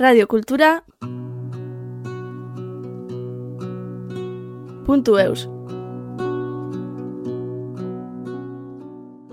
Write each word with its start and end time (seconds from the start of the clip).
radiokultura 0.00 0.80
puntu 4.86 5.12
eus. 5.18 5.48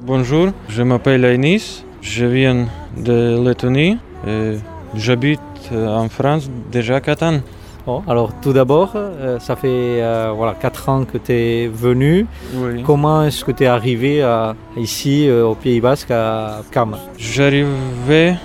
Bonjour, 0.01 0.49
je 0.69 0.83
m'appelle 0.83 1.25
Aïnis, 1.25 1.85
je 2.01 2.25
viens 2.25 2.67
de 2.97 3.41
Lettonie 3.43 3.97
et 4.27 4.55
j'habite 4.95 5.39
en 5.73 6.07
France 6.09 6.50
déjà 6.71 6.99
4 7.02 7.23
ans. 7.23 7.39
Bon, 7.86 8.04
alors 8.07 8.31
tout 8.41 8.52
d'abord, 8.52 8.91
euh, 8.95 9.39
ça 9.39 9.55
fait 9.55 10.02
euh, 10.04 10.34
voilà, 10.36 10.54
4 10.59 10.89
ans 10.89 11.05
que 11.05 11.18
tu 11.18 11.31
es 11.31 11.68
venu. 11.68 12.25
Oui. 12.55 12.84
Comment 12.84 13.23
est-ce 13.23 13.45
que 13.45 13.52
tu 13.54 13.63
es 13.63 13.68
arrivé 13.68 14.21
à- 14.21 14.55
ici 14.75 15.27
euh, 15.29 15.45
au 15.45 15.55
Pays 15.55 15.79
Basque 15.79 16.11
à 16.11 16.61
Cam? 16.71 16.97
J'arrivais, 17.18 18.36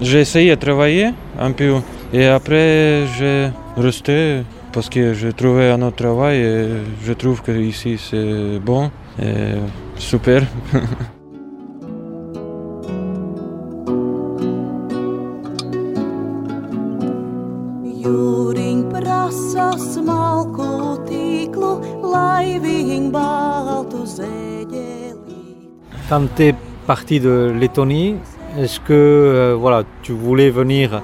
j'ai 0.00 0.20
essayé 0.20 0.50
de 0.50 0.60
travailler 0.60 1.10
un 1.38 1.52
peu 1.52 1.74
et 2.12 2.26
après 2.26 3.06
j'ai 3.18 3.50
resté 3.76 4.42
parce 4.72 4.88
que 4.88 5.14
j'ai 5.14 5.32
trouvé 5.32 5.70
un 5.70 5.82
autre 5.82 5.96
travail 5.96 6.38
et 6.38 6.68
je 7.04 7.12
trouve 7.12 7.42
que 7.42 7.52
ici 7.52 7.98
c'est 7.98 8.58
bon 8.60 8.90
et 9.20 9.54
super. 9.96 10.42
Quand 26.08 26.26
tu 26.34 26.42
es 26.42 26.54
parti 26.88 27.20
de 27.20 27.52
Lettonie, 27.56 28.16
est-ce 28.58 28.80
que 28.80 28.92
euh, 28.92 29.56
voilà, 29.58 29.84
tu 30.02 30.12
voulais 30.12 30.50
venir 30.50 31.02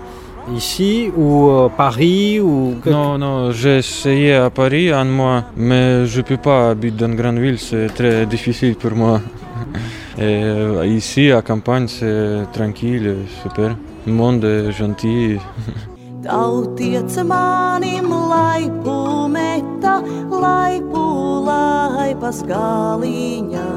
ici 0.54 1.10
ou 1.16 1.48
euh, 1.48 1.68
Paris 1.68 2.40
ou 2.40 2.74
Non, 2.86 3.18
non, 3.18 3.50
j'ai 3.52 3.78
essayé 3.78 4.34
à 4.34 4.50
Paris 4.50 4.90
un 4.90 5.04
mois, 5.04 5.44
mais 5.56 6.06
je 6.06 6.20
peux 6.20 6.36
pas 6.36 6.70
habiter 6.70 6.96
dans 6.96 7.06
une 7.06 7.16
grande 7.16 7.38
ville, 7.38 7.58
c'est 7.58 7.88
très 7.88 8.26
difficile 8.26 8.76
pour 8.76 8.92
moi. 8.92 9.20
Et 10.18 10.42
euh, 10.44 10.86
ici, 10.86 11.30
à 11.30 11.42
campagne, 11.42 11.88
c'est 11.88 12.44
tranquille, 12.52 13.16
super. 13.42 13.76
Le 14.06 14.12
monde 14.12 14.44
est 14.44 14.72
gentil. 14.72 15.38
Tautiec 16.26 17.06
manim 17.24 18.10
laipu 18.30 19.28
meta, 19.30 20.02
laipu 20.42 21.04
laipas 21.46 22.42
galiņā, 22.50 23.68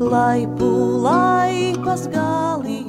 laipu 0.00 0.70
laipas 1.04 2.08
galiņā. 2.08 2.85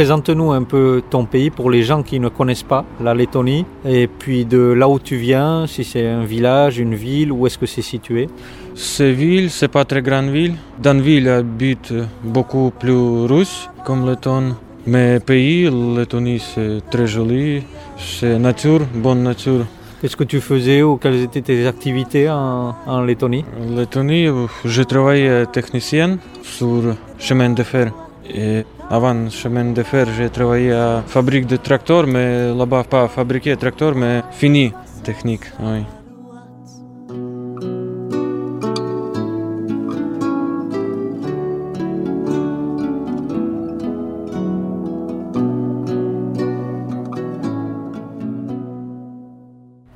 Présente-nous 0.00 0.50
un 0.52 0.62
peu 0.62 1.02
ton 1.10 1.26
pays 1.26 1.50
pour 1.50 1.70
les 1.70 1.82
gens 1.82 2.02
qui 2.02 2.20
ne 2.20 2.30
connaissent 2.30 2.62
pas 2.62 2.86
la 3.02 3.12
Lettonie 3.12 3.66
et 3.84 4.06
puis 4.06 4.46
de 4.46 4.72
là 4.72 4.88
où 4.88 4.98
tu 4.98 5.16
viens, 5.16 5.66
si 5.66 5.84
c'est 5.84 6.06
un 6.08 6.24
village, 6.24 6.78
une 6.78 6.94
ville, 6.94 7.30
où 7.30 7.46
est-ce 7.46 7.58
que 7.58 7.66
c'est 7.66 7.82
situé? 7.82 8.26
Ces 8.74 9.12
villes, 9.12 9.50
c'est 9.50 9.68
pas 9.68 9.84
très 9.84 10.00
grande 10.00 10.30
ville. 10.30 10.54
Dans 10.82 10.96
la 10.96 11.02
ville 11.02 11.28
habitent 11.28 11.92
beaucoup 12.24 12.72
plus 12.78 13.26
russes, 13.26 13.68
comme 13.84 14.08
Letton. 14.08 14.54
Mais 14.86 15.20
pays, 15.20 15.68
Lettonie, 15.68 16.38
c'est 16.38 16.80
très 16.90 17.06
joli. 17.06 17.62
C'est 17.98 18.38
nature, 18.38 18.80
bonne 18.94 19.22
nature. 19.22 19.66
Qu'est-ce 20.00 20.16
que 20.16 20.24
tu 20.24 20.40
faisais 20.40 20.82
ou 20.82 20.96
quelles 20.96 21.20
étaient 21.20 21.42
tes 21.42 21.66
activités 21.66 22.30
en, 22.30 22.74
en 22.86 23.02
Lettonie? 23.02 23.44
Lettonie, 23.76 24.28
je 24.64 24.82
travaillais 24.82 25.44
technicien 25.44 26.16
sur 26.42 26.96
chemin 27.18 27.50
de 27.50 27.62
fer. 27.62 27.92
Et 28.34 28.64
avant 28.88 29.28
chemin 29.28 29.72
de 29.72 29.82
fer, 29.82 30.06
j'ai 30.16 30.30
travaillé 30.30 30.72
à 30.72 31.02
fabrique 31.06 31.46
de 31.46 31.56
tracteurs, 31.56 32.06
mais 32.06 32.54
là-bas 32.54 32.84
pas 32.84 33.08
fabriquer 33.08 33.56
tracteurs, 33.56 33.94
mais 33.94 34.22
fini 34.30 34.72
technique. 35.02 35.44
Oui. 35.60 35.84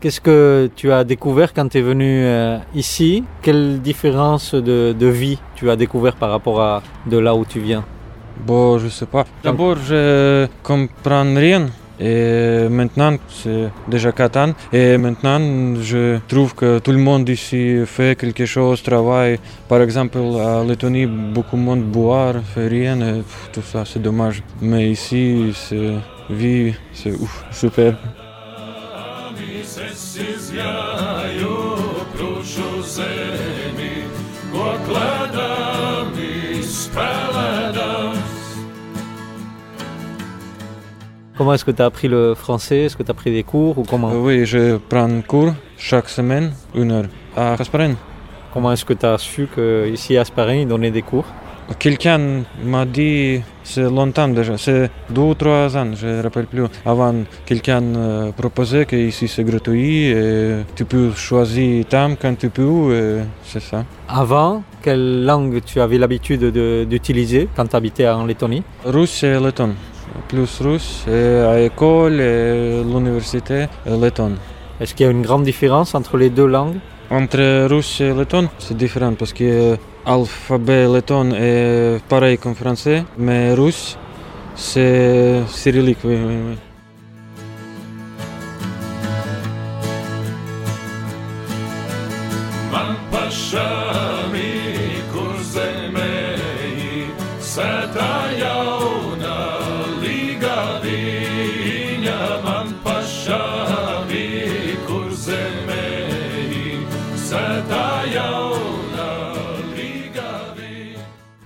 Qu'est-ce 0.00 0.21
que 0.21 0.69
tu 0.77 0.93
as 0.93 1.03
découvert 1.03 1.55
quand 1.55 1.67
tu 1.67 1.78
es 1.78 1.81
venu 1.81 2.27
euh, 2.27 2.59
ici? 2.75 3.25
Quelle 3.41 3.81
différence 3.81 4.55
de, 4.55 4.93
de 4.93 5.06
vie 5.06 5.39
tu 5.55 5.71
as 5.71 5.77
découvert 5.77 6.17
par 6.17 6.31
rapport 6.31 6.61
à 6.61 6.83
de 7.06 7.17
là 7.17 7.34
où 7.34 7.47
tu 7.47 7.59
viens? 7.59 7.84
Bon, 8.47 8.78
je 8.78 8.89
sais 8.89 9.06
pas. 9.06 9.25
D'abord, 9.43 9.77
je 9.77 10.47
comprends 10.62 11.34
rien. 11.34 11.69
Et 12.00 12.67
maintenant, 12.69 13.17
c'est 13.28 13.71
déjà 13.87 14.11
4 14.11 14.37
ans. 14.37 14.53
Et 14.72 14.99
maintenant, 14.99 15.41
je 15.81 16.19
trouve 16.27 16.55
que 16.55 16.81
tout 16.81 16.91
le 16.91 16.99
monde 16.99 17.28
ici 17.28 17.83
fait 17.87 18.19
quelque 18.19 18.47
chose, 18.47 18.83
travaille. 18.83 19.39
Par 19.69 19.81
exemple, 19.81 20.19
à 20.41 20.65
Lettonie, 20.65 21.06
beaucoup 21.06 21.56
de 21.56 21.62
monde 21.62 21.84
boire, 21.84 22.34
fait 22.55 22.67
rien. 22.67 22.99
Tout 23.53 23.62
ça, 23.62 23.84
c'est 23.84 24.03
dommage. 24.03 24.43
Mais 24.61 24.91
ici, 24.91 25.53
c'est 25.55 25.94
vie, 26.28 26.75
c'est 26.93 27.12
ouf, 27.12 27.44
super. 27.53 27.94
Comment 41.44 41.53
est-ce 41.56 41.65
que 41.66 41.72
tu 41.72 41.82
as 41.82 41.84
appris 41.84 42.09
le 42.09 42.32
français? 42.34 42.84
Est-ce 42.84 42.97
que 42.97 43.03
tu 43.03 43.10
as 43.10 43.12
pris 43.22 43.31
des 43.31 43.43
cours 43.43 43.77
ou 43.77 43.82
comment? 43.82 44.10
Oui, 44.15 44.47
je 44.47 44.78
prends 44.78 45.21
cours 45.28 45.53
chaque 45.77 46.09
semaine, 46.09 46.53
une 46.75 46.91
heure, 46.91 47.05
à 47.37 47.55
Casparène. 47.59 47.97
Comment 48.50 48.72
est-ce 48.72 48.87
que 48.87 48.94
tu 48.94 49.05
as 49.05 49.19
su 49.19 49.47
qu'ici 49.55 50.16
à 50.16 50.22
Asparin, 50.22 50.55
ils 50.55 50.66
donnaient 50.66 50.91
des 50.91 51.03
cours? 51.03 51.27
Quelqu'un 51.78 52.44
m'a 52.65 52.87
dit, 52.87 53.43
c'est 53.62 53.82
longtemps 53.82 54.28
déjà, 54.28 54.56
c'est 54.56 54.91
deux 55.10 55.21
ou 55.21 55.34
trois 55.34 55.77
ans, 55.77 55.91
je 55.94 56.06
ne 56.06 56.16
me 56.16 56.22
rappelle 56.22 56.47
plus. 56.47 56.65
Avant, 56.87 57.15
quelqu'un 57.44 57.82
euh, 57.94 58.32
proposait 58.32 58.87
que 58.87 58.97
ici 58.97 59.28
c'est 59.28 59.44
gratuit 59.44 60.06
et 60.12 60.56
tu 60.75 60.87
peux 60.87 61.11
choisir 61.12 61.84
temps 61.84 62.15
quand 62.21 62.38
tu 62.38 62.49
peux, 62.49 63.21
c'est 63.44 63.61
ça. 63.61 63.84
Avant, 64.09 64.62
quelle 64.82 65.26
langue 65.26 65.61
tu 65.62 65.78
avais 65.78 65.99
l'habitude 65.99 66.41
de- 66.41 66.84
d'utiliser 66.88 67.49
quand 67.55 67.66
tu 67.66 67.76
habitais 67.76 68.09
en 68.09 68.25
Lettonie? 68.25 68.62
Russe 68.87 69.22
et 69.25 69.38
letton. 69.38 69.75
Plus 70.29 70.61
russe, 70.63 71.05
et 71.07 71.39
à 71.41 71.57
l'école 71.59 72.21
et 72.21 72.83
l'université, 72.83 73.67
et 73.85 73.97
letton. 73.97 74.33
Est-ce 74.81 74.95
qu'il 74.95 75.05
y 75.07 75.09
a 75.09 75.13
une 75.13 75.23
grande 75.23 75.45
différence 75.45 75.95
entre 75.95 76.17
les 76.17 76.31
deux 76.31 76.47
langues? 76.47 76.79
Entre 77.11 77.67
russe 77.67 78.01
et 78.01 78.13
letton, 78.13 78.49
c'est 78.59 78.77
différent 78.77 79.13
parce 79.19 79.33
que 79.33 79.77
l'alphabet 80.07 80.87
letton 80.89 81.31
est 81.33 81.99
pareil 82.09 82.39
comme 82.39 82.55
français, 82.55 83.05
mais 83.19 83.53
russe, 83.53 83.99
c'est 84.55 85.43
cyrillique, 85.49 85.99
oui, 86.05 86.17
oui, 86.17 86.35
oui. 86.49 86.74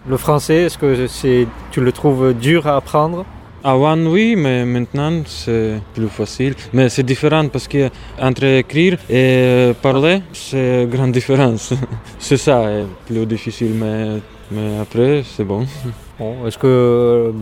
Le 0.08 0.16
français, 0.16 0.62
est-ce 0.64 0.78
que 0.78 1.06
c'est, 1.06 1.46
tu 1.70 1.82
le 1.82 1.92
trouves 1.92 2.32
dur 2.32 2.66
à 2.66 2.76
apprendre? 2.76 3.26
Avant, 3.62 3.98
oui, 3.98 4.36
mais 4.36 4.64
maintenant, 4.64 5.20
c'est 5.26 5.82
plus 5.92 6.08
facile. 6.08 6.54
Mais 6.72 6.88
c'est 6.88 7.02
différent 7.02 7.46
parce 7.48 7.68
que 7.68 7.90
entre 8.18 8.44
écrire 8.44 8.96
et 9.10 9.72
parler, 9.82 10.22
c'est 10.32 10.84
une 10.84 10.88
grande 10.88 11.12
différence. 11.12 11.74
c'est 12.18 12.38
ça, 12.38 12.64
plus 13.06 13.26
difficile, 13.26 13.72
mais, 13.74 14.20
mais 14.50 14.78
après, 14.80 15.22
c'est 15.24 15.44
bon. 15.44 15.66
Bon, 16.18 16.34
Est-ce 16.48 16.58
que 16.58 16.66
euh, 16.66 17.32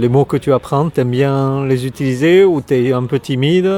les 0.00 0.08
mots 0.08 0.24
que 0.24 0.38
tu 0.38 0.50
apprends, 0.50 0.88
tu 0.88 0.98
aimes 1.00 1.10
bien 1.10 1.66
les 1.66 1.84
utiliser 1.84 2.42
ou 2.42 2.62
tu 2.62 2.72
es 2.74 2.90
un 2.90 3.04
peu 3.04 3.18
timide? 3.18 3.70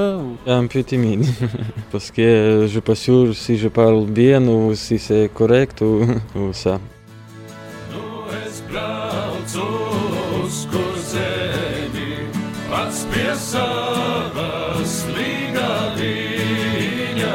Un 0.47 0.67
peu 0.69 0.85
timide, 0.85 1.27
parce 1.91 2.13
que 2.13 2.59
je 2.61 2.63
ne 2.63 2.69
suis 2.69 2.81
pas 2.81 2.95
sûr 2.95 3.35
si 3.35 3.59
je 3.59 3.67
parle 3.67 4.05
bien 4.05 4.47
ou 4.47 4.73
si 4.77 5.01
c'est 5.01 5.29
correct 5.35 5.81
ou, 5.81 6.07
ou 6.39 6.53
ça. 6.53 6.79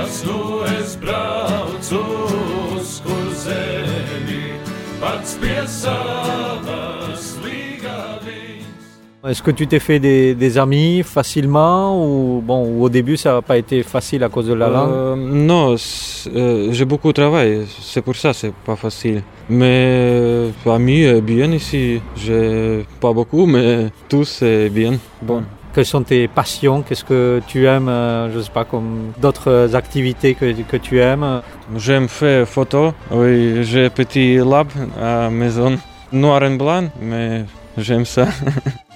Braucu 0.09 2.01
uz 2.77 3.01
pats 5.01 5.37
pie 5.41 5.67
savas. 5.67 6.89
Est-ce 9.27 9.43
que 9.43 9.51
tu 9.51 9.67
t'es 9.67 9.79
fait 9.79 9.99
des, 9.99 10.33
des 10.33 10.57
amis 10.57 11.03
facilement 11.03 12.01
ou 12.01 12.41
bon 12.41 12.65
ou 12.65 12.83
au 12.85 12.89
début 12.89 13.17
ça 13.17 13.33
n'a 13.33 13.41
pas 13.41 13.57
été 13.57 13.83
facile 13.83 14.23
à 14.23 14.29
cause 14.29 14.47
de 14.47 14.53
la 14.53 14.69
langue? 14.69 14.91
Euh, 14.91 15.15
non, 15.17 15.75
c'est- 15.77 16.29
euh, 16.33 16.71
j'ai 16.71 16.85
beaucoup 16.85 17.11
travaillé, 17.11 17.65
c'est 17.81 18.01
pour 18.01 18.15
ça 18.15 18.31
c'est 18.33 18.53
pas 18.65 18.77
facile. 18.77 19.21
Mais 19.49 19.85
euh, 19.89 20.51
amis, 20.65 21.21
bien 21.21 21.51
ici, 21.51 22.01
j'ai 22.15 22.85
pas 23.01 23.11
beaucoup, 23.11 23.45
mais 23.45 23.87
tous 24.07 24.23
c'est 24.39 24.69
bien. 24.69 24.93
Bon. 25.21 25.43
Quelles 25.79 25.85
sont 25.85 26.03
tes 26.03 26.27
passions 26.27 26.81
Qu'est-ce 26.81 27.05
que 27.05 27.41
tu 27.47 27.65
aimes 27.65 27.87
euh, 27.87 28.29
Je 28.33 28.41
sais 28.41 28.51
pas, 28.51 28.65
comme 28.65 29.13
d'autres 29.17 29.73
activités 29.77 30.35
que, 30.35 30.51
que 30.63 30.75
tu 30.75 30.99
aimes? 30.99 31.41
J'aime 31.77 32.09
faire 32.09 32.45
photo, 32.45 32.93
oui, 33.11 33.63
j'ai 33.63 33.85
un 33.85 33.89
petit 33.89 34.35
lab 34.35 34.67
à 35.01 35.29
maison, 35.29 35.79
noir 36.11 36.43
et 36.43 36.57
blanc, 36.57 36.89
mais 37.01 37.45
j'aime 37.77 38.03
ça. 38.03 38.27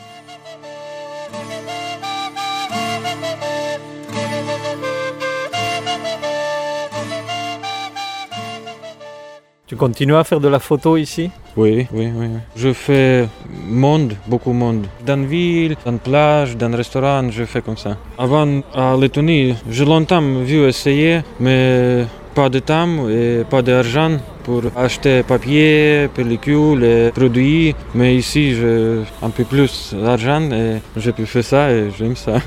Tu 9.74 9.78
continues 9.78 10.16
à 10.16 10.24
faire 10.24 10.40
de 10.40 10.48
la 10.50 10.60
photo 10.60 10.98
ici? 10.98 11.31
Oui, 11.58 11.88
oui, 11.92 12.12
oui. 12.16 12.28
Je 12.56 12.74
fais 12.74 13.28
monde, 13.68 14.14
beaucoup 14.28 14.54
monde. 14.54 14.86
Dans 15.04 15.20
la 15.20 15.25
ville, 15.25 15.75
dans 15.84 15.94
la 15.94 15.98
plage, 15.98 16.56
dans 16.56 16.70
le 16.70 16.75
restaurant, 16.75 17.31
je 17.31 17.44
fais 17.44 17.64
comme 17.64 17.75
ça. 17.75 17.98
Avant, 18.20 18.62
à 18.75 18.96
Lettonie, 18.96 19.56
j'ai 19.68 19.84
longtemps 19.84 20.22
vu 20.22 20.68
essayer, 20.68 21.22
mais 21.40 22.06
pas 22.36 22.50
de 22.50 22.60
temps 22.60 23.10
et 23.10 23.46
pas 23.50 23.64
d'argent 23.64 24.12
pour 24.44 24.62
acheter 24.75 25.24
papier, 25.24 26.08
pellicule 26.14 26.84
et 26.84 27.10
produits. 27.10 27.74
Mais 27.96 28.16
ici, 28.16 28.54
j'ai 28.54 29.02
un 29.24 29.31
peu 29.31 29.44
plus 29.44 29.96
d'argent 29.96 30.52
et 30.52 30.84
je 30.96 31.10
peux 31.10 31.26
faire 31.26 31.44
ça 31.44 31.72
et 31.72 31.90
j'aime 31.98 32.16
ça. 32.16 32.34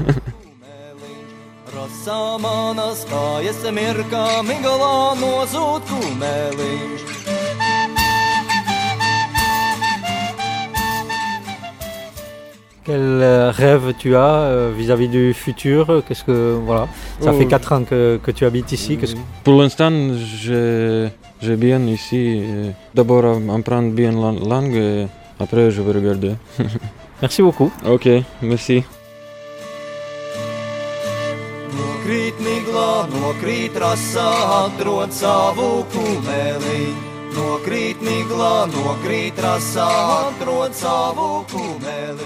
Quel 12.87 13.01
euh, 13.21 13.51
rêve 13.51 13.95
tu 13.99 14.15
as 14.15 14.21
euh, 14.47 14.73
vis-à-vis 14.77 15.09
du 15.09 15.35
futur? 15.35 16.03
Qu'est-ce 16.07 16.23
que 16.23 16.57
voilà 16.65 16.87
Ça 17.21 17.31
Oh. 17.35 17.39
fait 17.39 17.47
4 17.47 17.73
ans 17.73 17.83
que, 17.85 18.19
que 18.23 18.31
tu 18.31 18.45
habites 18.47 18.71
ici. 18.73 18.97
Qu'est-ce 18.97 19.17
que- 19.17 19.21
Pour 19.43 19.61
l'instant, 19.61 19.91
je, 19.91 21.09
je 21.43 21.53
bien 21.55 21.81
ici. 21.87 22.17
et 22.39 22.73
D'abord, 22.95 23.25
apprendre 23.53 23.91
bien 23.93 24.13
la 24.13 24.31
langue 24.31 24.77
et 24.77 25.07
après, 25.41 25.71
je 25.73 25.83
vais 25.83 25.93
regarder. 25.93 26.33
Merci 27.23 27.43
beaucoup. 27.43 27.73
Ok, 27.85 28.07
merci. 28.43 28.85
Nokrīt 31.77 32.37
miglā, 32.45 32.91
nokrīt 33.11 33.75
rasā, 33.83 34.27
atrod 34.67 35.11
savu 35.17 35.71
kumeliņu. 35.95 36.95
Nokrīt 37.37 38.03
miglā, 38.05 38.53
nokrīt 38.75 39.41
rasā, 39.43 39.89
atrod 40.29 40.77
savu 40.77 41.31
kumeliņu. 41.51 42.26